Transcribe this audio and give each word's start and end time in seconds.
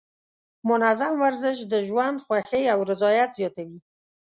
منظم 0.69 1.13
ورزش 1.23 1.57
د 1.71 1.73
ژوند 1.87 2.17
خوښۍ 2.25 2.63
او 2.73 2.79
رضایت 2.91 3.29
زیاتوي. 3.37 3.79